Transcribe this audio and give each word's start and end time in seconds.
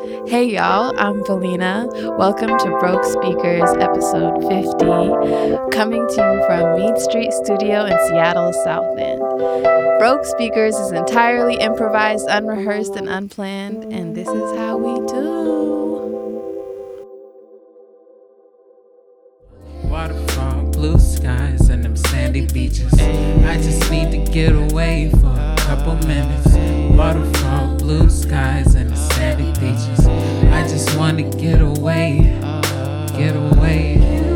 Hey 0.00 0.44
y'all, 0.44 0.98
I'm 0.98 1.22
Valina. 1.24 1.86
Welcome 2.16 2.48
to 2.48 2.78
Broke 2.80 3.04
Speakers 3.04 3.68
episode 3.78 4.40
50, 4.48 5.76
coming 5.76 6.08
to 6.08 6.14
you 6.14 6.42
from 6.46 6.80
Mead 6.80 6.96
Street 6.98 7.30
Studio 7.34 7.84
in 7.84 7.98
Seattle's 8.08 8.56
South 8.64 8.98
End. 8.98 9.20
Broke 9.98 10.24
Speakers 10.24 10.74
is 10.76 10.92
entirely 10.92 11.56
improvised, 11.56 12.26
unrehearsed, 12.30 12.96
and 12.96 13.10
unplanned, 13.10 13.92
and 13.92 14.16
this 14.16 14.26
is 14.26 14.56
how 14.56 14.78
we 14.78 15.06
do. 15.06 16.40
Waterfall, 19.84 20.62
blue 20.72 20.98
skies, 20.98 21.68
and 21.68 21.84
them 21.84 21.96
sandy 21.96 22.46
beaches. 22.46 22.90
I 22.94 23.56
just 23.56 23.90
need 23.90 24.10
to 24.12 24.32
get 24.32 24.52
away 24.54 25.10
for 25.10 25.26
a 25.26 25.56
couple 25.58 25.96
minutes. 26.08 26.79
Waterfall, 27.00 27.76
blue 27.78 28.10
skies, 28.10 28.74
and 28.74 28.90
the 28.90 28.94
sandy 28.94 29.58
beaches. 29.58 30.06
I 30.52 30.68
just 30.68 30.98
wanna 30.98 31.22
get 31.22 31.62
away, 31.62 32.38
get 33.16 33.34
away. 33.34 34.29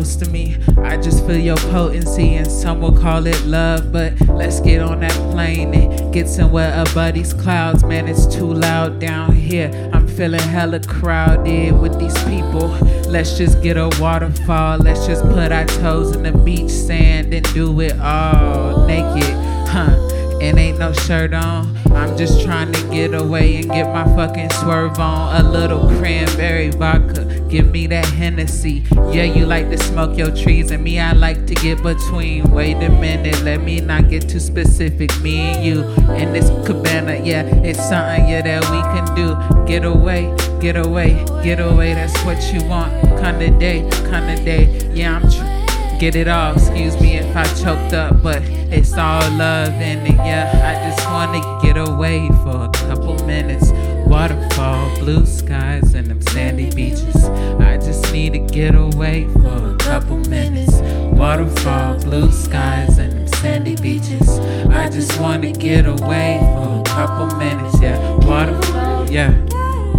Most 0.00 0.18
to 0.20 0.30
me. 0.30 0.56
I 0.78 0.96
just 0.96 1.26
feel 1.26 1.36
your 1.36 1.58
potency, 1.58 2.36
and 2.36 2.50
some 2.50 2.80
will 2.80 2.96
call 2.98 3.26
it 3.26 3.38
love. 3.44 3.92
But 3.92 4.18
let's 4.28 4.58
get 4.60 4.80
on 4.80 5.00
that 5.00 5.12
plane 5.30 5.74
and 5.74 6.12
get 6.12 6.26
somewhere 6.26 6.72
above 6.80 7.12
these 7.14 7.34
clouds. 7.34 7.84
Man, 7.84 8.08
it's 8.08 8.26
too 8.26 8.50
loud 8.50 8.98
down 8.98 9.34
here. 9.34 9.70
I'm 9.92 10.08
feeling 10.08 10.40
hella 10.40 10.80
crowded 10.80 11.78
with 11.78 11.98
these 11.98 12.16
people. 12.24 12.68
Let's 13.14 13.36
just 13.36 13.62
get 13.62 13.76
a 13.76 13.90
waterfall. 14.00 14.78
Let's 14.78 15.06
just 15.06 15.22
put 15.24 15.52
our 15.52 15.66
toes 15.66 16.16
in 16.16 16.22
the 16.22 16.32
beach 16.32 16.70
sand 16.70 17.34
and 17.34 17.44
do 17.52 17.78
it 17.80 18.00
all 18.00 18.86
naked, 18.86 19.34
huh? 19.68 19.94
And 20.40 20.58
ain't 20.58 20.78
no 20.78 20.94
shirt 20.94 21.34
on. 21.34 21.76
I'm 21.92 22.16
just 22.16 22.42
trying 22.42 22.72
to 22.72 22.82
get 22.88 23.12
away 23.12 23.56
and 23.56 23.68
get 23.70 23.92
my 23.92 24.04
fucking 24.16 24.48
swerve 24.60 24.98
on. 24.98 25.44
A 25.44 25.46
little 25.46 25.86
cranberry 25.98 26.70
vodka. 26.70 27.29
Give 27.50 27.68
me 27.68 27.88
that 27.88 28.06
Hennessy. 28.06 28.84
Yeah, 29.10 29.24
you 29.24 29.44
like 29.44 29.68
to 29.70 29.78
smoke 29.78 30.16
your 30.16 30.30
trees, 30.30 30.70
and 30.70 30.84
me, 30.84 31.00
I 31.00 31.12
like 31.12 31.46
to 31.48 31.54
get 31.54 31.82
between. 31.82 32.44
Wait 32.52 32.76
a 32.76 32.88
minute, 32.88 33.42
let 33.42 33.60
me 33.62 33.80
not 33.80 34.08
get 34.08 34.28
too 34.28 34.38
specific. 34.38 35.10
Me 35.20 35.38
and 35.38 35.64
you 35.64 35.82
in 36.14 36.32
this 36.32 36.48
cabana, 36.64 37.20
yeah, 37.24 37.42
it's 37.64 37.80
something, 37.80 38.28
yeah, 38.28 38.42
that 38.42 38.62
we 38.70 38.80
can 38.94 39.14
do. 39.16 39.66
Get 39.66 39.84
away, 39.84 40.32
get 40.60 40.76
away, 40.76 41.24
get 41.42 41.58
away. 41.58 41.94
That's 41.94 42.16
what 42.24 42.40
you 42.52 42.62
want. 42.68 42.92
Kinda 43.20 43.50
day, 43.58 43.80
kinda 44.08 44.36
day. 44.44 44.88
Yeah, 44.94 45.16
I'm 45.16 45.22
tr- 45.28 45.98
get 45.98 46.14
it 46.14 46.28
all. 46.28 46.54
Excuse 46.54 47.00
me 47.00 47.16
if 47.16 47.36
I 47.36 47.42
choked 47.62 47.94
up, 47.94 48.22
but 48.22 48.42
it's 48.70 48.92
all 48.92 49.28
love 49.32 49.74
in 49.74 50.06
it. 50.06 50.14
Yeah, 50.14 50.48
I 50.54 50.88
just 50.88 51.04
wanna 51.10 51.40
get 51.62 51.76
away 51.76 52.28
for 52.44 52.66
a 52.66 52.70
couple 52.86 53.14
minutes. 53.26 53.72
Waterfall, 54.10 54.98
blue 54.98 55.24
skies, 55.24 55.94
and 55.94 56.08
them 56.08 56.20
sandy 56.20 56.68
beaches. 56.70 57.24
I 57.60 57.76
just 57.76 58.12
need 58.12 58.32
to 58.32 58.40
get 58.40 58.74
away 58.74 59.28
for 59.34 59.74
a 59.74 59.76
couple 59.78 60.16
minutes. 60.28 60.72
Waterfall, 61.16 62.00
blue 62.00 62.32
skies, 62.32 62.98
and 62.98 63.12
them 63.12 63.28
sandy 63.28 63.76
beaches. 63.76 64.28
I 64.68 64.88
just 64.90 65.18
wanna 65.20 65.52
get 65.52 65.86
away 65.86 66.40
for 66.40 66.80
a 66.80 66.84
couple 66.86 67.38
minutes. 67.38 67.80
Yeah, 67.80 68.16
waterfall, 68.26 69.08
yeah, 69.08 69.30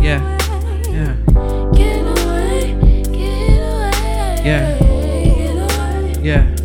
yeah, 0.01 0.21
yeah, 0.89 1.15
Get 1.73 2.05
away, 2.05 2.75
get 3.03 3.61
away. 3.63 4.41
Yeah. 4.43 4.77
Get 4.77 5.55
away. 5.55 6.15
yeah. 6.21 6.60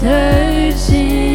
searching. 0.00 1.27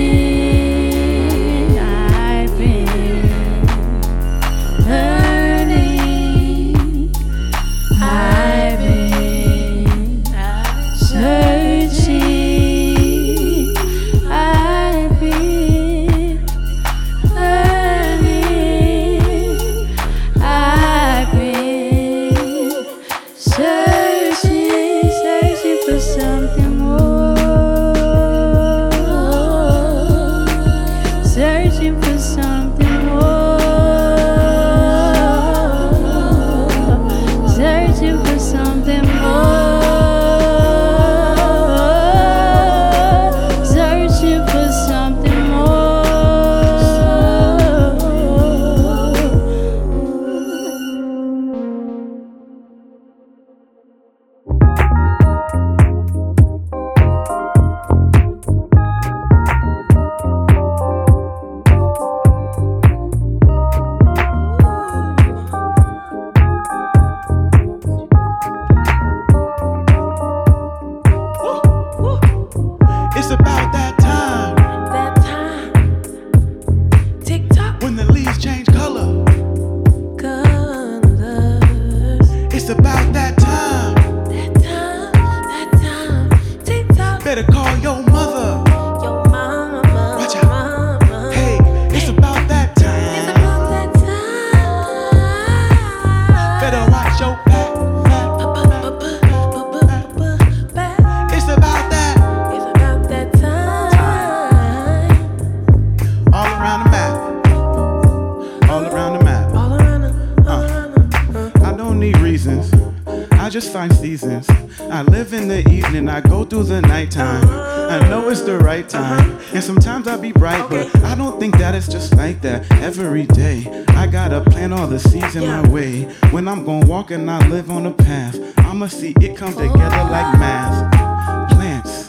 The 124.94 125.00
season 125.10 125.48
my 125.48 125.68
way. 125.70 126.04
When 126.30 126.48
I'm 126.48 126.64
gonna 126.64 126.86
walk 126.86 127.10
and 127.10 127.30
I 127.30 127.48
live 127.48 127.72
on 127.72 127.88
a 127.88 127.92
path, 127.92 128.38
I'ma 128.60 128.86
see 128.86 129.16
it 129.22 129.36
come 129.36 129.52
together 129.54 129.74
oh. 129.74 130.12
like 130.12 130.40
math. 130.40 131.52
Plants, 131.52 132.06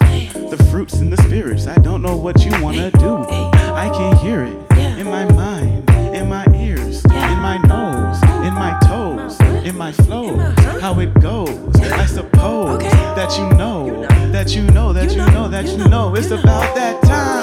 the 0.51 0.69
fruits 0.71 0.95
and 0.95 1.11
the 1.11 1.17
spirits. 1.23 1.67
I 1.67 1.77
don't 1.77 2.03
know 2.03 2.15
what 2.15 2.45
you 2.45 2.53
wanna 2.63 2.91
do. 2.91 3.17
I 3.73 3.89
can 3.89 4.17
hear 4.19 4.43
it. 4.43 4.99
In 4.99 5.07
my 5.07 5.25
mind, 5.33 5.89
in 6.15 6.29
my 6.29 6.45
ears, 6.55 7.03
in 7.07 7.39
my 7.41 7.57
nose, 7.57 8.23
in 8.47 8.53
my 8.53 8.79
toes, 8.85 9.41
in 9.65 9.79
my 9.79 9.93
flow. 9.93 10.37
How 10.83 11.01
it 11.01 11.15
goes. 11.23 11.75
I 11.81 12.05
suppose 12.05 12.83
that 12.83 13.35
you 13.39 13.49
know, 13.57 14.07
that 14.31 14.55
you 14.55 14.63
know, 14.63 14.93
that 14.93 15.11
you 15.11 15.25
know, 15.33 15.49
that 15.49 15.67
you 15.69 15.89
know. 15.89 16.15
It's 16.15 16.31
about 16.31 16.75
that 16.75 17.03
time 17.03 17.34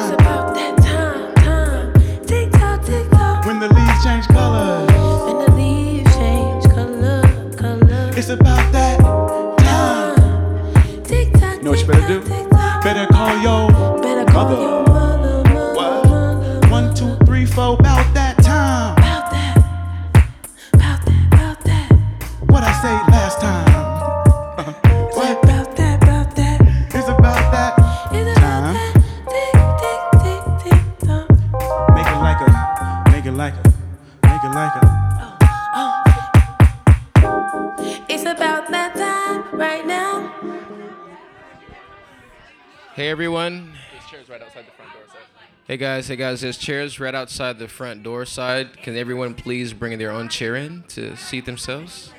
Hey 45.67 45.77
guys, 45.77 46.07
hey 46.07 46.15
guys, 46.15 46.41
there's 46.41 46.57
chairs 46.57 46.99
right 46.99 47.13
outside 47.13 47.59
the 47.59 47.67
front 47.67 48.01
door 48.01 48.25
side. 48.25 48.81
Can 48.81 48.97
everyone 48.97 49.35
please 49.35 49.73
bring 49.73 49.97
their 49.99 50.09
own 50.09 50.27
chair 50.27 50.55
in 50.55 50.83
to 50.89 51.15
seat 51.15 51.45
themselves? 51.45 52.11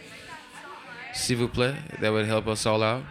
S'il 1.12 1.38
vous 1.38 1.48
plaît, 1.48 1.76
that 2.00 2.12
would 2.12 2.26
help 2.26 2.46
us 2.46 2.64
all 2.66 2.84
out. 2.84 3.02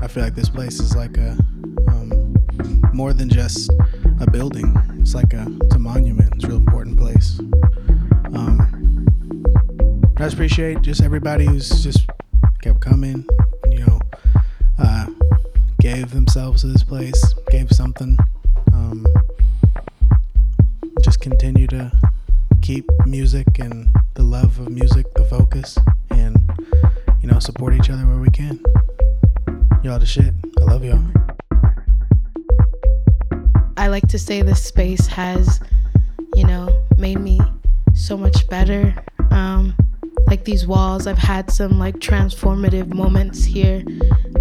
I 0.00 0.08
feel 0.08 0.24
like 0.24 0.34
this 0.34 0.48
place 0.48 0.80
is 0.80 0.96
like 0.96 1.18
a 1.18 1.36
um, 1.88 2.34
more 2.94 3.12
than 3.12 3.28
just 3.28 3.70
a 4.20 4.30
building. 4.30 4.74
It's 4.98 5.14
like 5.14 5.34
a 5.34 5.46
it's 5.60 5.74
a 5.74 5.78
monument. 5.78 6.34
It's 6.36 6.44
a 6.44 6.48
real 6.48 6.56
important 6.56 6.98
place. 6.98 7.38
Um, 8.34 9.06
I 10.16 10.22
just 10.22 10.34
appreciate 10.34 10.80
just 10.80 11.02
everybody 11.02 11.44
who's 11.44 11.82
just 11.84 12.08
kept 12.62 12.80
coming. 12.80 13.26
Gave 16.02 16.10
themselves 16.10 16.62
to 16.62 16.66
this 16.66 16.82
place, 16.82 17.32
gave 17.52 17.70
something. 17.70 18.18
Um, 18.72 19.06
just 21.00 21.20
continue 21.20 21.68
to 21.68 21.92
keep 22.60 22.84
music 23.06 23.46
and 23.60 23.88
the 24.14 24.24
love 24.24 24.58
of 24.58 24.68
music 24.68 25.06
the 25.14 25.24
focus, 25.24 25.78
and 26.10 26.42
you 27.20 27.28
know 27.30 27.38
support 27.38 27.74
each 27.74 27.88
other 27.88 28.04
where 28.04 28.18
we 28.18 28.30
can. 28.30 28.60
Y'all 29.84 30.00
the 30.00 30.04
shit. 30.04 30.34
I 30.58 30.64
love 30.64 30.84
y'all. 30.84 31.04
I 33.76 33.86
like 33.86 34.08
to 34.08 34.18
say 34.18 34.42
this 34.42 34.60
space 34.60 35.06
has, 35.06 35.60
you 36.34 36.44
know, 36.44 36.68
made 36.98 37.20
me 37.20 37.38
so 37.94 38.16
much 38.16 38.48
better. 38.48 38.92
Um, 39.30 39.71
like 40.42 40.46
these 40.46 40.66
walls, 40.66 41.06
I've 41.06 41.18
had 41.18 41.52
some 41.52 41.78
like 41.78 42.00
transformative 42.00 42.92
moments 42.92 43.44
here, 43.44 43.84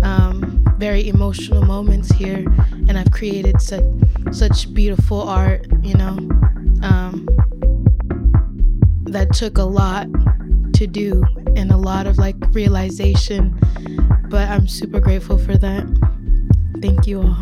um, 0.01 0.65
very 0.79 1.07
emotional 1.07 1.63
moments 1.63 2.09
here, 2.11 2.43
and 2.87 2.97
I've 2.97 3.11
created 3.11 3.61
such 3.61 3.83
such 4.31 4.73
beautiful 4.73 5.21
art. 5.21 5.67
You 5.83 5.93
know, 5.93 6.17
um, 6.81 7.27
that 9.03 9.31
took 9.31 9.59
a 9.59 9.63
lot 9.63 10.07
to 10.73 10.87
do 10.87 11.23
and 11.55 11.71
a 11.71 11.77
lot 11.77 12.07
of 12.07 12.17
like 12.17 12.35
realization, 12.51 13.55
but 14.27 14.49
I'm 14.49 14.67
super 14.67 14.99
grateful 14.99 15.37
for 15.37 15.55
that. 15.55 15.85
Thank 16.81 17.05
you 17.05 17.21
all. 17.21 17.37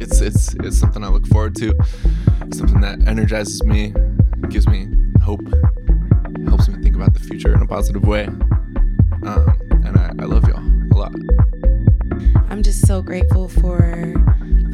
it's 0.00 0.20
it's 0.20 0.54
it's 0.64 0.76
something 0.76 1.04
I 1.04 1.08
look 1.10 1.28
forward 1.28 1.54
to. 1.58 1.72
Something 2.52 2.80
that 2.80 3.06
energizes 3.06 3.62
me, 3.62 3.94
gives 4.48 4.66
me 4.66 4.88
hope, 5.22 5.46
helps 6.48 6.68
me 6.68 6.77
about 7.00 7.14
the 7.14 7.20
future 7.20 7.54
in 7.54 7.62
a 7.62 7.66
positive 7.66 8.04
way. 8.04 8.24
Um, 8.24 9.56
and 9.70 9.96
I, 9.96 10.12
I 10.18 10.24
love 10.24 10.48
y'all 10.48 10.58
a 10.58 10.96
lot. 10.96 11.14
I'm 12.50 12.62
just 12.62 12.86
so 12.86 13.02
grateful 13.02 13.48
for 13.48 14.14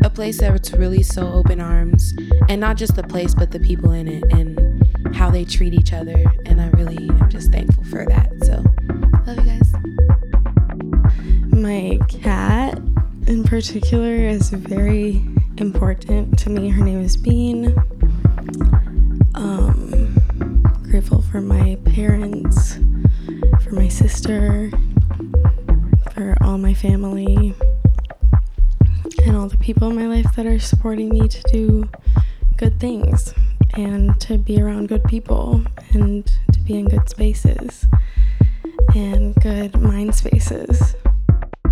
a 0.02 0.10
place 0.10 0.38
that's 0.40 0.72
really 0.72 1.02
so 1.02 1.30
open 1.32 1.60
arms 1.60 2.14
and 2.48 2.60
not 2.60 2.76
just 2.76 2.96
the 2.96 3.02
place 3.02 3.34
but 3.34 3.50
the 3.50 3.60
people 3.60 3.90
in 3.92 4.08
it 4.08 4.24
and 4.32 5.14
how 5.14 5.30
they 5.30 5.44
treat 5.44 5.74
each 5.74 5.92
other 5.92 6.24
and 6.46 6.60
I 6.60 6.68
really 6.70 7.08
am 7.08 7.28
just 7.30 7.52
thankful 7.52 7.84
for 7.84 8.06
that. 8.06 8.30
So 8.44 8.64
love 9.26 9.44
you 9.44 9.52
guys. 9.52 9.72
My 11.52 11.98
cat, 12.08 12.78
in 13.26 13.44
particular, 13.44 14.14
is 14.14 14.50
very 14.50 15.22
important 15.58 16.38
to 16.40 16.50
me. 16.50 16.70
Her 16.70 16.84
name 16.84 17.02
is 17.02 17.16
Bean. 17.16 17.74
for 21.34 21.40
my 21.40 21.76
parents, 21.84 22.78
for 23.60 23.74
my 23.74 23.88
sister, 23.88 24.70
for 26.12 26.36
all 26.42 26.56
my 26.58 26.72
family, 26.72 27.52
and 29.26 29.36
all 29.36 29.48
the 29.48 29.58
people 29.58 29.90
in 29.90 29.96
my 29.96 30.06
life 30.06 30.32
that 30.36 30.46
are 30.46 30.60
supporting 30.60 31.08
me 31.08 31.26
to 31.26 31.42
do 31.50 31.90
good 32.56 32.78
things 32.78 33.34
and 33.72 34.20
to 34.20 34.38
be 34.38 34.62
around 34.62 34.86
good 34.86 35.02
people 35.02 35.60
and 35.92 36.24
to 36.52 36.60
be 36.60 36.78
in 36.78 36.86
good 36.86 37.08
spaces 37.08 37.84
and 38.94 39.34
good 39.42 39.76
mind 39.80 40.14
spaces. 40.14 40.94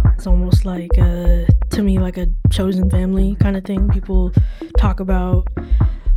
It's 0.06 0.26
almost 0.26 0.64
like 0.64 0.90
a, 0.98 1.46
to 1.70 1.82
me 1.84 2.00
like 2.00 2.16
a 2.16 2.26
chosen 2.50 2.90
family 2.90 3.36
kind 3.38 3.56
of 3.56 3.64
thing. 3.64 3.88
People 3.90 4.32
talk 4.76 4.98
about 4.98 5.46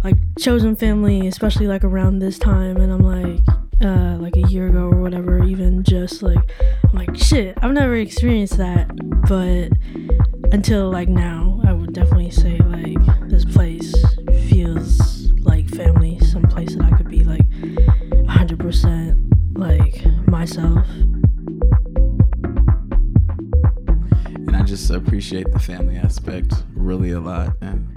like 0.06 0.18
chosen 0.38 0.76
family, 0.76 1.26
especially 1.26 1.66
like 1.66 1.84
around 1.84 2.20
this 2.20 2.38
time, 2.38 2.78
and 2.78 2.94
I'm 2.94 3.02
like, 3.02 3.40
uh, 3.84 4.18
like 4.22 4.36
a 4.36 4.48
year 4.52 4.68
ago 4.68 4.82
or 4.82 5.02
whatever, 5.02 5.44
even 5.44 5.84
just 5.84 6.22
like, 6.22 6.38
I'm 6.84 6.94
like, 6.94 7.18
shit, 7.18 7.58
I've 7.64 7.72
never 7.72 7.96
experienced 7.96 8.58
that, 8.58 8.88
but 9.28 9.72
until 10.54 10.92
like 10.92 11.10
now, 11.10 11.60
I 11.66 11.74
would 11.74 11.94
definitely 11.94 12.30
say 12.30 12.60
like 12.60 13.00
this 13.30 13.46
place 13.46 13.96
feels 14.48 15.32
like 15.42 15.68
family, 15.70 16.20
some 16.20 16.44
place 16.44 16.76
that 16.76 16.84
I 16.84 16.96
could 16.96 17.10
be 17.10 17.24
like 17.24 17.50
100% 17.50 19.58
like 19.58 20.06
myself. 20.28 20.88
And 24.36 24.56
I 24.56 24.62
just 24.62 24.92
appreciate 24.92 25.52
the 25.52 25.58
family 25.58 25.96
aspect 25.96 26.54
really 26.76 27.14
a 27.14 27.20
lot. 27.20 27.56
And 27.62 27.90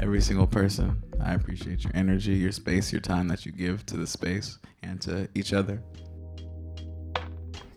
every 0.00 0.20
single 0.20 0.48
person, 0.48 1.00
I 1.24 1.34
appreciate 1.34 1.84
your 1.84 1.92
energy, 1.94 2.34
your 2.34 2.52
space, 2.52 2.92
your 2.92 3.00
time 3.00 3.28
that 3.28 3.46
you 3.46 3.52
give 3.52 3.86
to 3.86 3.96
the 3.96 4.06
space 4.06 4.58
and 4.82 5.00
to 5.02 5.28
each 5.34 5.52
other. 5.52 5.82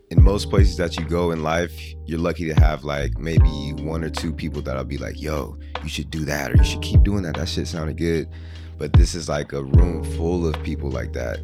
in 0.10 0.24
most 0.24 0.50
places 0.50 0.78
that 0.78 0.98
you 0.98 1.06
go 1.06 1.32
in 1.32 1.44
life, 1.44 1.74
you're 2.06 2.20
lucky 2.20 2.46
to 2.48 2.54
have 2.54 2.84
like 2.84 3.18
maybe 3.18 3.74
one 3.80 4.04
or 4.04 4.10
two 4.10 4.34
people 4.34 4.62
that'll 4.62 4.84
be 4.86 4.98
like, 4.98 5.22
yo, 5.22 5.58
you 5.84 5.90
should 5.90 6.10
do 6.10 6.24
that 6.26 6.52
or 6.52 6.56
you 6.58 6.64
should 6.64 6.82
keep 6.82 7.04
doing 7.04 7.24
that. 7.24 7.36
That 7.36 7.50
shit 7.50 7.68
sounded 7.68 7.98
good. 7.98 8.30
But 8.78 8.94
this 8.94 9.16
is 9.16 9.28
like 9.28 9.54
a 9.54 9.64
room 9.64 10.04
full 10.16 10.48
of 10.48 10.62
people 10.64 10.90
like 10.92 11.14
that. 11.14 11.40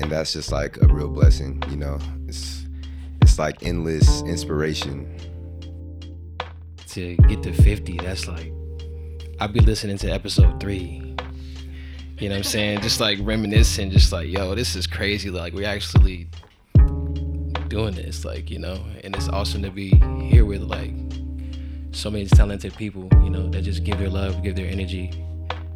And 0.00 0.12
that's 0.12 0.32
just 0.32 0.52
like 0.52 0.76
a 0.80 0.86
real 0.86 1.08
blessing, 1.08 1.62
you 1.70 1.76
know. 1.76 1.98
It's 2.28 2.66
it's 3.22 3.38
like 3.38 3.64
endless 3.64 4.22
inspiration. 4.22 5.16
to 6.88 7.16
get 7.16 7.42
to 7.42 7.52
50, 7.52 7.98
that's 7.98 8.26
like, 8.28 8.52
I'll 9.40 9.48
be 9.48 9.60
listening 9.60 9.98
to 9.98 10.08
episode 10.10 10.60
three. 10.60 11.07
You 12.18 12.28
know 12.28 12.34
what 12.34 12.38
I'm 12.38 12.44
saying? 12.44 12.80
Just 12.80 12.98
like 12.98 13.20
reminiscing, 13.22 13.92
just 13.92 14.10
like, 14.10 14.28
yo, 14.28 14.56
this 14.56 14.74
is 14.74 14.88
crazy. 14.88 15.30
Like, 15.30 15.52
we're 15.52 15.68
actually 15.68 16.28
doing 17.68 17.94
this, 17.94 18.24
like, 18.24 18.50
you 18.50 18.58
know? 18.58 18.84
And 19.04 19.14
it's 19.14 19.28
awesome 19.28 19.62
to 19.62 19.70
be 19.70 19.90
here 20.28 20.44
with, 20.44 20.62
like, 20.62 20.90
so 21.92 22.10
many 22.10 22.26
talented 22.26 22.74
people, 22.74 23.08
you 23.22 23.30
know, 23.30 23.48
that 23.50 23.62
just 23.62 23.84
give 23.84 24.00
their 24.00 24.08
love, 24.08 24.42
give 24.42 24.56
their 24.56 24.66
energy, 24.66 25.12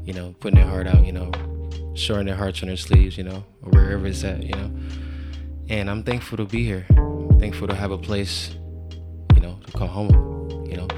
you 0.02 0.14
know, 0.14 0.34
putting 0.40 0.58
their 0.58 0.68
heart 0.68 0.88
out, 0.88 1.06
you 1.06 1.12
know, 1.12 1.30
showing 1.94 2.26
their 2.26 2.34
hearts 2.34 2.60
on 2.62 2.66
their 2.66 2.76
sleeves, 2.76 3.16
you 3.16 3.22
know, 3.22 3.44
or 3.62 3.70
wherever 3.70 4.08
it's 4.08 4.24
at, 4.24 4.42
you 4.42 4.54
know? 4.56 4.70
And 5.68 5.88
I'm 5.88 6.02
thankful 6.02 6.38
to 6.38 6.44
be 6.44 6.64
here. 6.64 6.86
thankful 7.38 7.68
to 7.68 7.74
have 7.74 7.92
a 7.92 7.98
place, 7.98 8.50
you 9.36 9.40
know, 9.40 9.60
to 9.64 9.72
call 9.72 9.86
home, 9.86 10.66
you 10.68 10.76
know? 10.76 10.88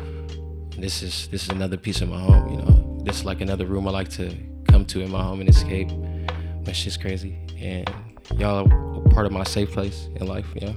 And 0.73 0.83
this 0.83 1.03
is 1.03 1.29
this 1.29 1.45
is 1.45 1.51
another 1.51 1.77
piece 1.77 2.01
of 2.01 2.09
my 2.09 2.19
home, 2.19 2.49
you 2.49 2.57
know. 2.57 3.03
This 3.05 3.21
is 3.21 3.25
like 3.27 3.43
another 3.43 3.67
room 3.67 3.87
I 3.87 3.91
like 3.91 4.09
to 4.13 4.54
come 4.75 4.85
to 4.85 5.03
in 5.03 5.09
my 5.09 5.23
home 5.23 5.39
and 5.39 5.49
escape 5.49 5.89
when 5.93 6.73
shit's 6.73 6.97
crazy. 6.97 7.39
And 7.61 7.89
y'all 8.35 8.67
are 8.67 9.09
part 9.11 9.25
of 9.25 9.31
my 9.31 9.45
safe 9.45 9.71
place 9.71 10.09
in 10.17 10.27
life, 10.27 10.47
you 10.53 10.67
know. 10.67 10.75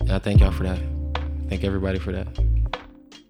And 0.00 0.12
I 0.12 0.18
thank 0.18 0.40
y'all 0.40 0.52
for 0.52 0.64
that. 0.64 0.78
Thank 1.48 1.64
everybody 1.64 1.98
for 1.98 2.12
that. 2.12 2.28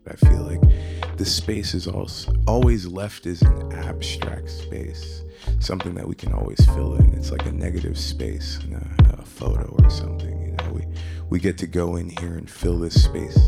I 0.09 0.17
feel 0.17 0.43
like 0.43 1.17
the 1.17 1.25
space 1.25 1.75
is 1.75 1.87
also 1.87 2.35
always 2.49 2.89
left 2.89 3.25
as 3.27 3.43
an 3.43 3.73
abstract 3.73 4.51
space, 4.51 5.23
something 5.61 5.95
that 5.95 6.09
we 6.09 6.17
can 6.17 6.33
always 6.33 6.59
fill 6.75 6.97
in. 6.97 7.15
It's 7.15 7.31
like 7.31 7.47
a 7.47 7.53
negative 7.53 7.97
space, 7.97 8.59
in 8.65 8.75
a, 8.75 9.13
a 9.13 9.25
photo 9.25 9.77
or 9.79 9.91
something. 9.91 10.41
You 10.41 10.53
know, 10.57 10.73
we 10.73 10.87
we 11.31 11.39
get 11.39 11.57
to 11.59 11.69
go 11.69 11.95
in 11.95 12.09
here 12.09 12.35
and 12.35 12.51
fill 12.51 12.81
this 12.81 13.01
space 13.05 13.39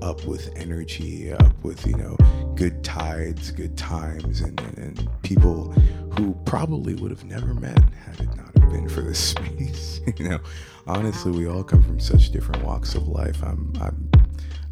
up 0.00 0.24
with 0.26 0.52
energy, 0.54 1.32
up 1.32 1.64
with 1.64 1.84
you 1.84 1.96
know 1.96 2.16
good 2.58 2.82
tides, 2.82 3.52
good 3.52 3.76
times, 3.76 4.40
and, 4.40 4.60
and, 4.60 4.78
and 4.78 5.22
people 5.22 5.70
who 6.18 6.34
probably 6.44 6.92
would 6.94 7.12
have 7.12 7.24
never 7.24 7.54
met 7.54 7.78
had 7.94 8.18
it 8.18 8.36
not 8.36 8.50
have 8.58 8.70
been 8.72 8.88
for 8.88 9.00
this 9.00 9.28
space. 9.30 10.00
you 10.16 10.28
know, 10.28 10.40
honestly, 10.88 11.30
we 11.30 11.46
all 11.46 11.62
come 11.62 11.84
from 11.84 12.00
such 12.00 12.32
different 12.32 12.64
walks 12.64 12.96
of 12.96 13.06
life. 13.06 13.44
I'm 13.44 13.72
I'm 13.80 14.10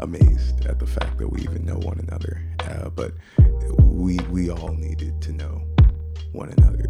amazed 0.01 0.67
at 0.67 0.81
the 0.81 0.87
fact 0.87 1.17
that 1.19 1.29
we 1.29 1.41
even 1.43 1.65
know 1.65 1.77
one 1.77 2.01
another. 2.01 2.43
Uh, 2.69 2.89
but 2.91 3.13
we 3.79 4.19
we 4.31 4.51
all 4.51 4.73
needed 4.73 5.23
to 5.23 5.33
know 5.33 5.63
one 6.33 6.53
another. 6.59 6.87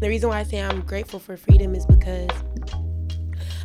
The 0.00 0.08
reason 0.08 0.30
why 0.30 0.38
I 0.38 0.44
say 0.44 0.62
I'm 0.62 0.80
grateful 0.80 1.20
for 1.20 1.36
freedom 1.36 1.74
is 1.74 1.84
because 1.84 2.30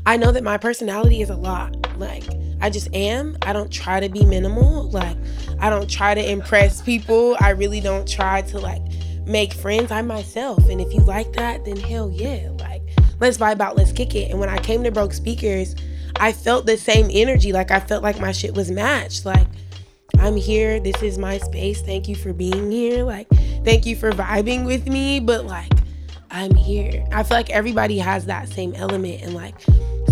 I 0.05 0.17
know 0.17 0.31
that 0.31 0.43
my 0.43 0.57
personality 0.57 1.21
is 1.21 1.29
a 1.29 1.35
lot. 1.35 1.75
Like, 1.97 2.23
I 2.61 2.69
just 2.69 2.93
am. 2.93 3.37
I 3.41 3.53
don't 3.53 3.71
try 3.71 3.99
to 3.99 4.09
be 4.09 4.23
minimal. 4.25 4.89
Like, 4.89 5.17
I 5.59 5.69
don't 5.69 5.89
try 5.89 6.13
to 6.13 6.29
impress 6.29 6.81
people. 6.81 7.35
I 7.39 7.49
really 7.51 7.81
don't 7.81 8.07
try 8.07 8.41
to, 8.43 8.59
like, 8.59 8.81
make 9.25 9.53
friends. 9.53 9.91
I'm 9.91 10.07
myself. 10.07 10.69
And 10.69 10.79
if 10.79 10.93
you 10.93 10.99
like 11.01 11.33
that, 11.33 11.65
then 11.65 11.77
hell 11.77 12.11
yeah. 12.11 12.49
Like, 12.59 12.81
let's 13.19 13.37
vibe 13.37 13.59
out, 13.61 13.75
let's 13.75 13.91
kick 13.91 14.15
it. 14.15 14.29
And 14.29 14.39
when 14.39 14.49
I 14.49 14.59
came 14.59 14.83
to 14.83 14.91
Broke 14.91 15.13
Speakers, 15.13 15.75
I 16.17 16.31
felt 16.31 16.65
the 16.65 16.77
same 16.77 17.09
energy. 17.11 17.51
Like, 17.51 17.71
I 17.71 17.79
felt 17.79 18.03
like 18.03 18.19
my 18.19 18.31
shit 18.31 18.53
was 18.53 18.69
matched. 18.69 19.25
Like, 19.25 19.47
I'm 20.19 20.35
here. 20.35 20.79
This 20.79 21.01
is 21.01 21.17
my 21.17 21.39
space. 21.39 21.81
Thank 21.81 22.07
you 22.07 22.15
for 22.15 22.31
being 22.31 22.71
here. 22.71 23.03
Like, 23.03 23.27
thank 23.65 23.85
you 23.85 23.95
for 23.95 24.11
vibing 24.11 24.65
with 24.65 24.87
me. 24.87 25.19
But, 25.19 25.45
like, 25.45 25.71
I'm 26.29 26.53
here. 26.53 27.05
I 27.11 27.23
feel 27.23 27.37
like 27.37 27.49
everybody 27.49 27.97
has 27.97 28.27
that 28.27 28.49
same 28.49 28.73
element. 28.75 29.23
And, 29.23 29.33
like, 29.33 29.55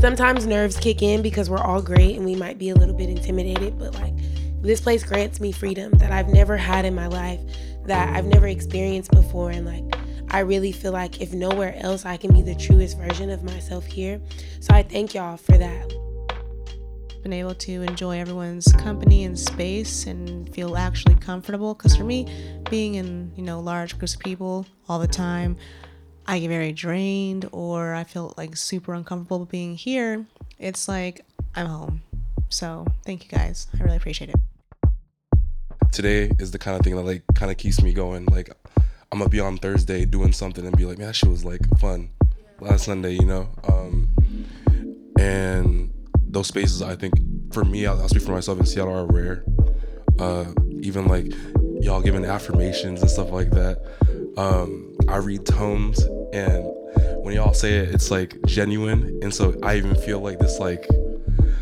sometimes 0.04 0.46
nerves 0.46 0.76
kick 0.76 1.02
in 1.02 1.22
because 1.22 1.50
we're 1.50 1.64
all 1.64 1.82
great 1.82 2.18
and 2.18 2.26
we 2.26 2.36
might 2.36 2.58
be 2.58 2.72
a 2.72 2.76
little 2.76 2.94
bit 2.94 3.08
intimidated. 3.08 3.80
But, 3.80 3.94
like, 3.94 4.14
this 4.62 4.82
place 4.82 5.02
grants 5.02 5.40
me 5.40 5.54
freedom 5.54 5.94
that 5.94 6.12
I've 6.12 6.28
never 6.28 6.58
had 6.58 6.84
in 6.84 6.94
my 6.94 7.08
life, 7.08 7.40
that 7.86 8.14
I've 8.14 8.26
never 8.26 8.48
experienced 8.48 9.12
before. 9.12 9.52
And, 9.52 9.66
like, 9.66 9.86
I 10.30 10.40
really 10.40 10.74
feel 10.74 10.92
like 10.92 11.22
if 11.22 11.32
nowhere 11.32 11.74
else, 11.78 12.06
I 12.06 12.18
can 12.18 12.34
be 12.34 12.42
the 12.42 12.54
truest 12.54 12.98
version 12.98 13.30
of 13.30 13.46
myself 13.46 13.86
here. 13.86 14.20
So 14.60 14.74
I 14.74 14.84
thank 14.84 15.14
y'all 15.14 15.38
for 15.38 15.58
that. 15.58 15.94
been 17.22 17.32
able 17.32 17.56
to 17.56 17.84
enjoy 17.84 18.20
everyone's 18.20 18.74
company 18.74 19.24
and 19.24 19.40
space 19.40 20.06
and 20.06 20.54
feel 20.54 20.76
actually 20.76 21.16
comfortable 21.16 21.76
because 21.76 21.96
for 21.96 22.04
me 22.04 22.28
being 22.70 22.96
in 22.96 23.32
you 23.38 23.44
know 23.44 23.62
large 23.62 23.98
groups 23.98 24.16
of 24.16 24.20
people 24.20 24.66
all 24.90 25.00
the 25.00 25.08
time 25.08 25.56
i 26.27 26.39
get 26.39 26.48
very 26.48 26.72
drained 26.72 27.48
or 27.51 27.94
i 27.94 28.03
feel 28.03 28.34
like 28.38 28.56
super 28.56 28.94
uncomfortable 28.94 29.46
being 29.46 29.75
here 29.75 30.25
it's 30.60 30.88
like 30.88 31.25
i'm 31.56 31.68
home 31.68 32.01
so 32.50 32.86
thank 33.06 33.24
you 33.24 33.30
guys 33.30 33.68
i 33.80 33.84
really 33.84 33.98
appreciate 33.98 34.30
it 34.30 34.36
today 35.94 36.32
is 36.39 36.50
the 36.51 36.58
kind 36.58 36.75
of 36.75 36.84
thing 36.84 36.96
that 36.96 37.03
like 37.03 37.24
kind 37.36 37.51
of 37.51 37.58
keeps 37.58 37.82
me 37.82 37.94
going. 37.94 38.25
Like 38.25 38.50
I'm 39.12 39.20
gonna 39.20 39.30
be 39.30 39.39
on 39.39 39.58
Thursday 39.58 40.06
doing 40.06 40.34
something 40.34 40.65
and 40.65 40.75
be 40.75 40.86
like, 40.86 40.98
man, 40.98 41.08
that 41.08 41.13
shit 41.13 41.30
was 41.30 41.46
like 41.46 41.62
fun 41.80 42.10
last 42.60 42.86
Sunday, 42.86 43.13
you 43.13 43.25
know. 43.25 43.48
Um, 43.68 44.10
and 45.20 45.94
those 46.18 46.48
spaces, 46.48 46.82
I 46.82 46.96
think, 46.96 47.13
for 47.53 47.63
me, 47.63 47.86
I'll, 47.86 48.01
I'll 48.01 48.10
speak 48.10 48.24
for 48.24 48.32
myself 48.32 48.60
in 48.60 48.65
Seattle 48.65 48.94
are 48.94 49.06
rare. 49.06 49.46
Uh, 50.20 50.46
even 50.82 51.08
like 51.08 51.32
y'all 51.80 52.01
giving 52.01 52.25
affirmations 52.25 53.01
and 53.01 53.10
stuff 53.10 53.30
like 53.30 53.51
that. 53.51 53.77
Um, 54.36 54.93
I 55.08 55.18
read 55.18 55.46
tomes 55.46 56.02
and 56.34 56.64
when 57.24 57.36
y'all 57.36 57.54
say 57.54 57.78
it, 57.78 57.90
it's 57.94 58.12
like 58.12 58.36
genuine, 58.46 59.20
and 59.22 59.34
so 59.34 59.56
I 59.64 59.78
even 59.78 59.96
feel 59.96 60.20
like 60.20 60.40
this 60.40 60.60
like 60.60 60.88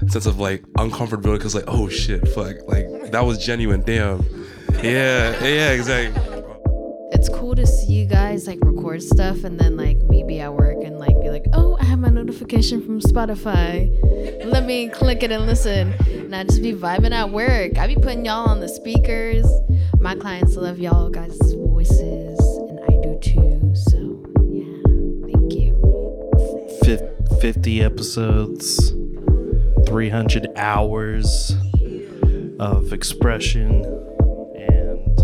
sense 0.07 0.25
of 0.25 0.39
like 0.39 0.63
uncomfortability 0.77 1.37
because 1.37 1.53
like 1.53 1.65
oh 1.67 1.87
shit 1.87 2.27
fuck 2.29 2.55
like 2.67 3.11
that 3.11 3.23
was 3.23 3.37
genuine 3.37 3.81
damn 3.81 4.19
yeah 4.81 5.31
yeah 5.43 5.71
exactly 5.71 6.19
It's 7.11 7.29
cool 7.29 7.53
to 7.55 7.67
see 7.67 7.93
you 7.93 8.05
guys 8.07 8.47
like 8.47 8.57
record 8.63 9.03
stuff 9.03 9.43
and 9.43 9.59
then 9.59 9.77
like 9.77 9.97
me 9.97 10.23
be 10.23 10.39
at 10.39 10.53
work 10.53 10.83
and 10.83 10.97
like 10.97 11.19
be 11.21 11.29
like, 11.29 11.45
oh, 11.53 11.77
I 11.79 11.83
have 11.85 11.99
my 11.99 12.09
notification 12.09 12.83
from 12.83 12.99
Spotify. 12.99 13.91
Let 14.45 14.65
me 14.65 14.89
click 14.89 15.21
it 15.21 15.31
and 15.31 15.45
listen. 15.45 15.93
And 16.07 16.35
I 16.35 16.43
just 16.45 16.61
be 16.61 16.73
vibing 16.73 17.11
at 17.11 17.29
work. 17.29 17.77
I 17.77 17.85
be 17.87 17.95
putting 17.95 18.25
y'all 18.25 18.49
on 18.49 18.59
the 18.59 18.69
speakers. 18.69 19.45
My 19.99 20.15
clients 20.15 20.55
love 20.55 20.79
y'all 20.79 21.09
guys' 21.09 21.37
voices, 21.53 22.30
too. 23.21 23.73
So 23.75 24.17
Fif- 26.83 27.41
50 27.41 27.81
episodes, 27.81 28.93
300 29.87 30.47
hours 30.55 31.55
of 32.59 32.91
expression 32.93 33.83
and 34.55 35.19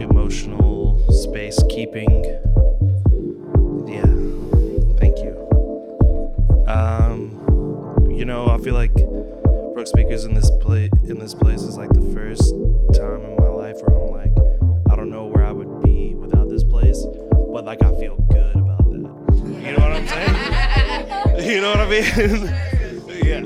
emotional 0.00 0.98
space 1.12 1.62
keeping. 1.70 2.24
Yeah, 3.86 4.02
thank 4.98 5.18
you. 5.18 5.34
Um, 6.66 8.10
you 8.10 8.24
know, 8.24 8.48
I 8.48 8.58
feel 8.58 8.74
like 8.74 8.94
Broke 8.94 9.86
Speakers 9.86 10.24
in 10.24 10.34
this 10.34 10.50
place 10.60 10.90
in 11.08 11.18
this 11.18 11.34
place 11.34 11.62
is 11.62 11.76
like 11.76 11.90
the 11.90 12.12
first 12.14 12.50
time 12.94 13.22
in 13.22 13.36
my 13.38 13.48
life 13.48 13.76
where 13.82 13.96
I'm 13.96 14.10
like, 14.12 14.25
you 21.46 21.60
know 21.60 21.70
what 21.70 21.80
I 21.80 21.88
mean? 21.88 22.02
yeah. 23.24 23.44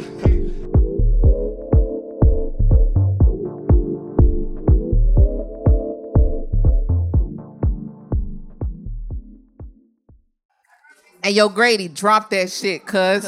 Hey, 11.23 11.33
yo, 11.33 11.50
Grady, 11.50 11.88
drop 11.88 12.30
that 12.30 12.50
shit, 12.50 12.87
cuz. 12.87 13.25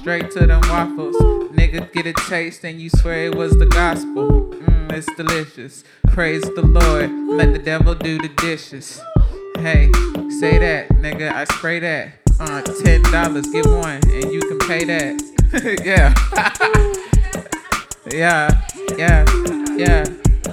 Straight 0.00 0.30
to 0.32 0.46
them 0.46 0.60
waffles. 0.62 1.16
Nigga 1.52 1.92
get 1.92 2.06
a 2.06 2.12
taste 2.12 2.64
and 2.64 2.80
you 2.80 2.90
swear 2.90 3.26
it 3.26 3.36
was 3.36 3.56
the 3.58 3.66
gospel. 3.66 4.50
Mmm, 4.50 4.92
it's 4.92 5.06
delicious. 5.14 5.84
Praise 6.08 6.42
the 6.42 6.62
Lord. 6.62 7.10
Let 7.28 7.52
the 7.52 7.60
devil 7.60 7.94
do 7.94 8.18
the 8.18 8.28
dishes. 8.28 9.00
Hey, 9.58 9.92
say 10.40 10.58
that, 10.58 10.88
nigga. 10.88 11.32
I 11.32 11.44
spray 11.44 11.78
that. 11.80 12.19
Uh, 12.40 12.62
ten 12.62 13.02
dollars, 13.12 13.46
get 13.48 13.66
one, 13.66 14.00
and 14.08 14.32
you 14.32 14.40
can 14.40 14.58
pay 14.60 14.84
that. 14.84 15.20
yeah. 15.84 16.14
yeah, 18.10 18.62
yeah, 18.96 19.24
yeah, 19.76 20.04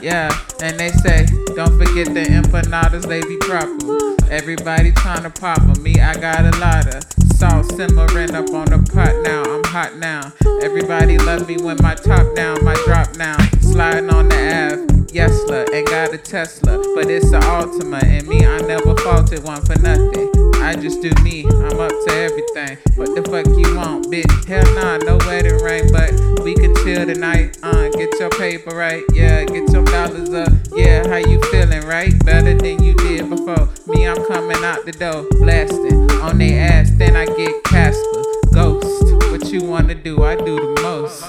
yeah. 0.01 0.39
And 0.61 0.77
they 0.77 0.89
say, 0.89 1.25
don't 1.55 1.77
forget 1.77 2.13
the 2.13 2.25
empanadas, 2.27 3.07
they 3.07 3.21
be 3.21 3.37
proper. 3.37 4.31
Everybody 4.31 4.91
trying 4.91 5.23
to 5.23 5.29
pop 5.29 5.61
'em. 5.61 5.81
Me, 5.81 5.95
I 5.95 6.13
got 6.15 6.41
a 6.41 6.57
lot 6.59 6.93
of 6.93 7.03
salt 7.37 7.65
simmering 7.71 8.35
up 8.35 8.51
on 8.53 8.65
the 8.65 8.83
pot 8.93 9.15
now. 9.23 9.43
I'm 9.43 9.63
hot 9.63 9.95
now. 9.97 10.33
Everybody 10.61 11.17
love 11.17 11.47
me 11.47 11.55
when 11.57 11.77
my 11.81 11.95
top 11.95 12.35
down, 12.35 12.65
my 12.65 12.75
drop 12.85 13.15
now. 13.15 13.37
Sliding 13.61 14.09
on 14.09 14.27
the 14.27 14.35
Ave. 14.35 14.87
Yesla, 15.13 15.73
ain't 15.73 15.87
got 15.87 16.13
a 16.13 16.17
Tesla, 16.17 16.83
but 16.93 17.09
it's 17.09 17.31
an 17.31 17.41
Altima. 17.41 18.03
And 18.03 18.27
me, 18.27 18.45
I 18.45 18.59
never 18.59 18.93
faulted 18.97 19.43
one 19.45 19.63
for 19.65 19.79
nothing. 19.79 20.36
I 20.67 20.75
just 20.75 21.01
do 21.01 21.09
me, 21.23 21.45
I'm 21.45 21.79
up 21.79 21.91
to 21.91 22.11
everything. 22.11 22.77
What 22.95 23.15
the 23.15 23.23
fuck 23.23 23.47
you 23.47 23.77
want, 23.77 24.07
bitch? 24.11 24.43
Hell 24.43 24.65
nah, 24.75 24.97
no 24.97 25.15
wedding 25.25 25.63
ring, 25.63 25.89
but 25.93 26.11
we 26.43 26.55
can 26.55 26.75
chill 26.83 27.05
tonight. 27.05 27.57
Uh, 27.63 27.87
get 27.91 28.11
your 28.19 28.29
paper 28.31 28.75
right, 28.75 29.01
yeah, 29.13 29.45
get 29.45 29.71
your 29.71 29.85
dollars 29.85 30.33
up. 30.33 30.51
Yeah, 30.75 31.07
how 31.07 31.15
you 31.15 31.41
feeling, 31.43 31.87
right? 31.87 32.13
Better 32.25 32.53
than 32.53 32.83
you 32.83 32.93
did 32.95 33.29
before. 33.29 33.69
Me, 33.87 34.05
I'm 34.05 34.27
coming 34.27 34.61
out 34.61 34.85
the 34.85 34.91
door, 34.91 35.25
blasting 35.39 36.11
on 36.19 36.37
they 36.37 36.59
ass, 36.59 36.91
then 36.97 37.15
I 37.15 37.27
get 37.27 37.63
Casper, 37.63 38.23
Ghost. 38.53 39.13
What 39.31 39.49
you 39.53 39.63
wanna 39.63 39.95
do? 39.95 40.25
I 40.25 40.35
do 40.35 40.57
the 40.57 40.81
most. 40.81 41.23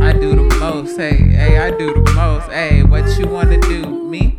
I 0.00 0.12
do 0.12 0.36
the 0.36 0.56
most, 0.60 0.96
hey, 0.96 1.16
hey, 1.16 1.58
I 1.58 1.76
do 1.76 1.92
the 1.92 2.12
most, 2.12 2.52
hey, 2.52 2.84
what 2.84 3.18
you 3.18 3.26
wanna 3.26 3.60
do? 3.62 4.04
Me? 4.08 4.35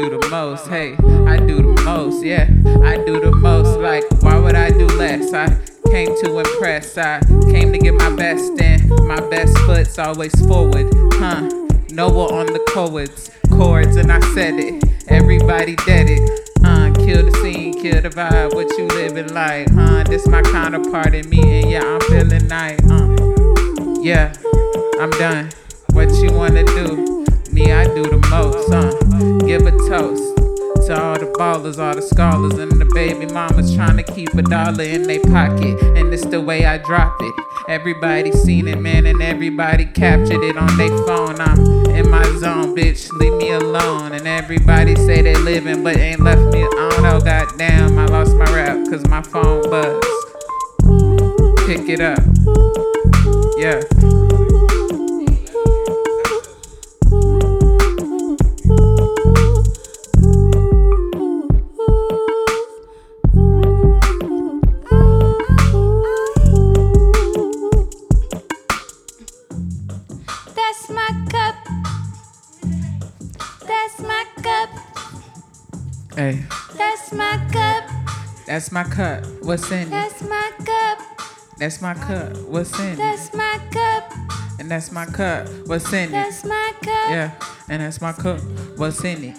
Do 0.00 0.08
the 0.08 0.28
most, 0.30 0.66
hey, 0.68 0.94
I 1.26 1.36
do 1.36 1.56
the 1.56 1.82
most, 1.84 2.24
yeah, 2.24 2.48
I 2.82 2.96
do 3.04 3.20
the 3.20 3.32
most, 3.32 3.78
like, 3.80 4.02
why 4.22 4.38
would 4.38 4.54
I 4.54 4.70
do 4.70 4.86
less? 4.86 5.34
I 5.34 5.48
came 5.90 6.18
to 6.22 6.38
impress, 6.38 6.96
I 6.96 7.20
came 7.50 7.70
to 7.70 7.78
get 7.78 7.92
my 7.92 8.08
best 8.16 8.58
in, 8.62 8.88
my 9.06 9.20
best 9.28 9.58
foot's 9.58 9.98
always 9.98 10.32
forward, 10.46 10.90
huh? 11.16 11.40
Noah 11.90 12.32
on 12.32 12.46
the 12.46 12.64
chords, 12.72 13.30
chords, 13.50 13.96
and 13.96 14.10
I 14.10 14.20
said 14.32 14.54
it, 14.54 14.82
everybody 15.08 15.76
dead 15.76 16.08
it. 16.08 16.48
Uh, 16.64 16.94
kill 16.94 17.22
the 17.22 17.38
scene, 17.42 17.74
kill 17.74 18.00
the 18.00 18.08
vibe, 18.08 18.54
what 18.54 18.70
you 18.78 18.86
living 18.86 19.34
like, 19.34 19.70
huh? 19.70 20.02
This 20.04 20.26
my 20.26 20.40
counterpart 20.40 21.12
in 21.12 21.28
me, 21.28 21.60
and 21.60 21.70
yeah, 21.70 21.84
I'm 21.84 22.00
feeling 22.08 22.48
nice, 22.48 22.80
uh, 22.90 24.00
yeah. 24.00 24.32
I'm 24.98 25.10
done. 25.10 25.50
What 25.92 26.08
you 26.22 26.32
wanna 26.32 26.64
do? 26.64 27.19
Me, 27.52 27.72
I 27.72 27.84
do 27.84 28.04
the 28.04 28.18
most, 28.30 28.70
huh? 28.72 28.90
Give 29.44 29.66
a 29.66 29.72
toast 29.88 30.36
to 30.86 31.00
all 31.00 31.18
the 31.18 31.26
ballers, 31.36 31.78
all 31.78 31.96
the 31.96 32.02
scholars, 32.02 32.58
and 32.58 32.70
the 32.70 32.84
baby 32.94 33.26
mamas 33.26 33.74
trying 33.74 33.96
to 33.96 34.04
keep 34.04 34.32
a 34.34 34.42
dollar 34.42 34.84
in 34.84 35.02
their 35.02 35.20
pocket. 35.20 35.80
And 35.96 36.14
it's 36.14 36.24
the 36.24 36.40
way 36.40 36.64
I 36.64 36.78
drop 36.78 37.16
it. 37.20 37.34
Everybody 37.68 38.30
seen 38.30 38.68
it, 38.68 38.80
man, 38.80 39.04
and 39.04 39.20
everybody 39.20 39.86
captured 39.86 40.44
it 40.44 40.56
on 40.56 40.76
their 40.76 40.96
phone. 41.06 41.40
I'm 41.40 41.58
in 41.90 42.08
my 42.08 42.22
zone, 42.38 42.76
bitch. 42.76 43.10
Leave 43.18 43.34
me 43.34 43.50
alone. 43.50 44.12
And 44.12 44.28
everybody 44.28 44.94
say 44.94 45.20
they 45.20 45.34
living, 45.34 45.82
but 45.82 45.96
ain't 45.96 46.20
left 46.20 46.42
me. 46.52 46.62
I 46.62 46.88
don't 46.90 47.02
know, 47.02 47.16
oh, 47.16 47.20
goddamn. 47.20 47.98
I 47.98 48.06
lost 48.06 48.36
my 48.36 48.44
rap, 48.54 48.78
cause 48.88 49.04
my 49.08 49.22
phone 49.22 49.68
buzzed. 49.68 50.06
Pick 51.66 51.88
it 51.88 52.00
up. 52.00 52.20
Yeah. 53.58 53.99
That's 78.50 78.72
my 78.72 78.82
cup. 78.82 79.24
What's 79.42 79.70
in 79.70 79.86
it? 79.86 79.90
That's 79.90 80.22
my 80.22 80.50
cup. 80.64 80.98
That's 81.58 81.80
my 81.80 81.94
cup. 81.94 82.36
What's 82.38 82.76
in 82.80 82.94
it? 82.94 82.96
That's 82.96 83.32
my 83.32 83.60
cup. 83.70 84.12
And 84.58 84.68
that's 84.68 84.90
my 84.90 85.06
cup. 85.06 85.48
What's 85.66 85.92
in 85.92 86.08
it? 86.08 86.10
That's 86.10 86.44
my 86.44 86.72
cup. 86.82 87.10
Yeah, 87.10 87.30
and 87.68 87.80
that's 87.80 88.00
my 88.00 88.12
cup. 88.12 88.40
What's 88.76 89.04
in 89.04 89.22
it? 89.22 89.36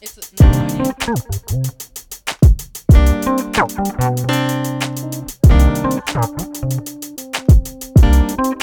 It's 0.00 0.16
a 6.88 6.91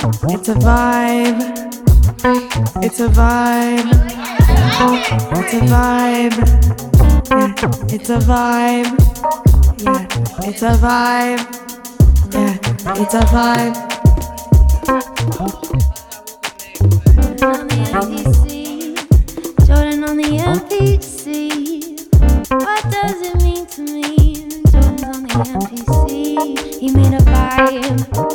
It's 0.00 0.48
a 0.48 0.54
vibe. 0.54 1.40
It's 2.84 3.00
a 3.00 3.08
vibe. 3.08 3.88
It's 5.34 5.54
a 5.54 5.58
vibe. 5.58 6.38
Yeah, 7.30 7.52
it's 7.92 8.10
a 8.10 8.18
vibe. 8.18 8.94
Yeah, 9.82 10.06
it's 10.46 10.62
a 10.62 10.70
vibe. 10.78 11.42
Yeah, 12.32 12.54
it's 13.02 13.14
a 13.14 13.20
vibe. 13.22 13.74
on 17.42 17.66
the 17.66 17.74
MPC. 17.98 18.46
Jordan 19.66 20.04
on 20.04 20.16
the 20.16 20.28
MPC. 20.38 21.26
What 22.52 22.82
does 22.84 23.20
it 23.20 23.34
mean 23.42 23.66
to 23.66 23.82
me? 23.82 24.34
Jordan's 24.70 25.02
on 25.02 25.22
the 25.24 25.30
MPC. 25.58 26.78
He 26.78 26.88
made 26.92 27.14
a 27.14 27.18
vibe. 27.18 28.27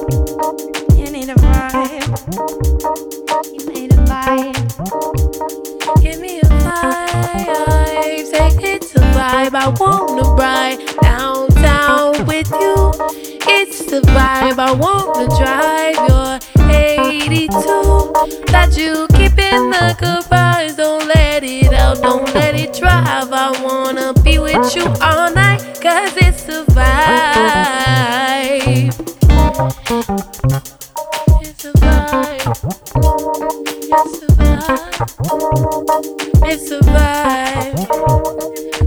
Don't 22.03 22.33
let 22.33 22.53
it 22.55 22.73
drive. 22.73 23.31
I 23.31 23.51
wanna 23.63 24.13
be 24.23 24.37
with 24.37 24.75
you 24.75 24.83
all 25.01 25.31
night, 25.33 25.61
cause 25.81 26.11
it's 26.17 26.49
a 26.49 26.65
vibe. 26.65 28.03
It's 31.41 31.63
a 31.63 31.71
vibe. 31.71 32.43
It's 36.51 36.71
a 36.71 36.79
vibe. 36.79 37.75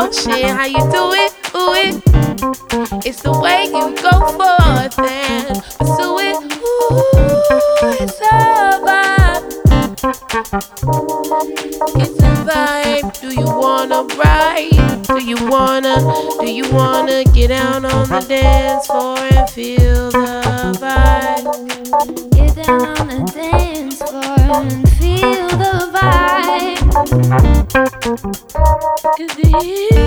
Your 0.05 0.13
ocean. 0.13 0.55
How 0.55 0.65
you 0.65 0.79
do 0.91 1.13
it? 1.13 1.33
Ooh 1.55 1.73
it. 1.73 3.05
It's 3.05 3.21
the 3.21 3.31
way 3.31 3.65
you 3.65 3.95
go 4.01 4.11
forth 4.35 4.99
and 4.99 5.63
pursue 5.77 6.19
it. 6.19 6.35
Ooh, 6.61 7.01
it's 8.01 8.19
a 8.21 8.79
vibe. 8.85 9.45
It's 12.01 12.19
a 12.19 12.33
vibe. 12.45 13.21
Do 13.21 13.29
you 13.33 13.45
wanna 13.45 14.03
ride? 14.15 15.03
Do 15.07 15.23
you 15.23 15.37
wanna? 15.49 15.95
Do 16.39 16.51
you 16.51 16.69
wanna 16.71 17.23
get 17.25 17.51
out 17.51 17.85
on 17.85 18.09
the 18.09 18.25
dance 18.27 18.87
floor 18.87 19.17
and 19.17 19.49
feel 19.49 20.11
the 20.11 20.77
vibe? 20.81 21.45
Get 22.31 22.65
down 22.65 22.81
on 22.99 23.07
the 23.07 23.31
dance 23.33 24.01
floor 24.01 24.61
and 24.61 24.89
feel 24.97 25.44
here. 29.63 30.04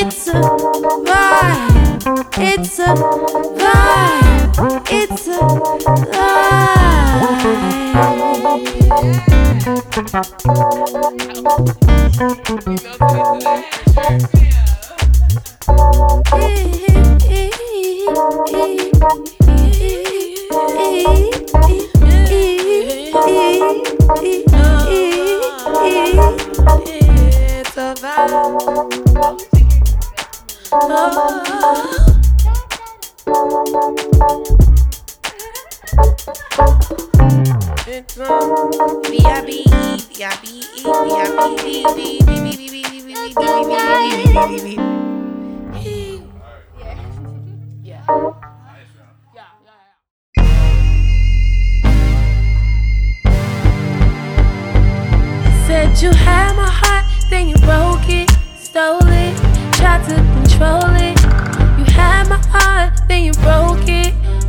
It's 0.00 0.28
a 0.28 0.32
vibe. 0.32 2.28
It's 2.38 2.78
a 2.78 2.94
vibe. 2.94 4.67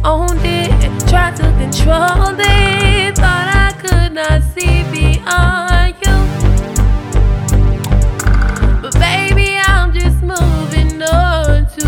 Owned 0.09 0.41
it, 0.43 0.69
tried 1.07 1.35
to 1.35 1.43
control 1.61 2.33
it. 2.39 3.15
Thought 3.15 3.47
I 3.65 3.71
could 3.83 4.13
not 4.13 4.41
see 4.53 4.81
beyond 4.95 5.93
you. 6.03 6.17
But 8.81 8.93
baby, 8.95 9.49
I'm 9.73 9.93
just 9.93 10.19
moving 10.23 11.01
on 11.03 11.67
to 11.75 11.85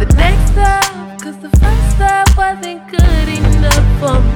the 0.00 0.08
next 0.16 0.52
step. 0.52 0.84
Cause 1.20 1.38
the 1.46 1.50
first 1.60 1.86
step 1.96 2.28
wasn't 2.34 2.80
good 2.88 3.28
enough 3.28 4.00
for 4.00 4.20
me. 4.22 4.31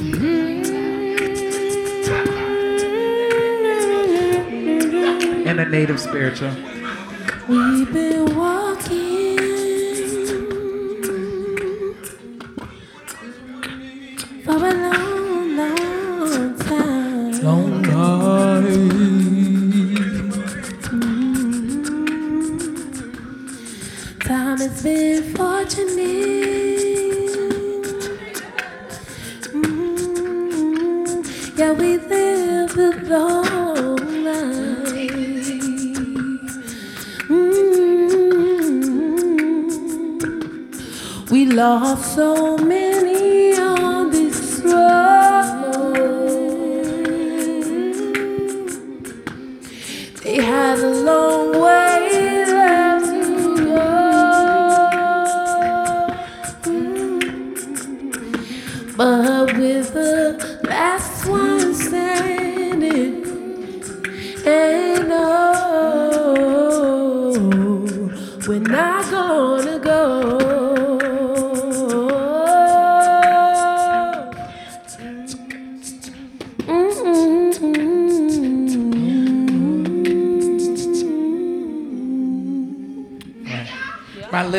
In 0.00 0.64
a 5.58 5.68
native 5.68 6.00
spiritual. 6.00 6.52
We've 7.46 7.92
been 7.92 8.34
so 41.78 42.56
many 42.58 43.56
on 43.56 44.10
this 44.10 44.60
road. 44.64 45.94
They 50.24 50.42
have 50.42 50.80
a 50.80 50.88
long 50.88 51.60
way. 51.60 51.89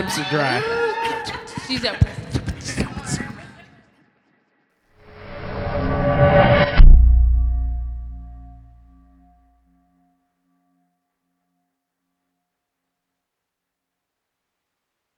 lips 0.02 0.18
are 0.18 0.30
dry. 0.32 0.81